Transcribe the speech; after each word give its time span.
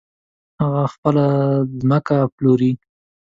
هغه 0.61 0.83
خپله 0.93 1.25
ځمکه 1.81 2.17
پلوري. 2.35 2.71